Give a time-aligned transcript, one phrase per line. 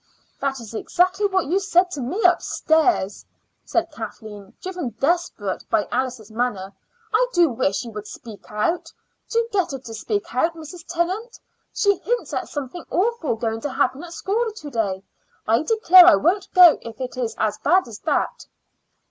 [0.39, 3.23] "That is exactly what you said to me upstairs,"
[3.63, 6.73] said Kathleen, driven desperate by Alice's manner.
[7.13, 8.91] "I do wish you would speak out.
[9.29, 10.87] Do get her to speak out, Mrs.
[10.87, 11.39] Tennant.
[11.71, 15.03] She hints at something awful going to happen at school to day.
[15.47, 18.47] I declare I won't go if it is as bad as that."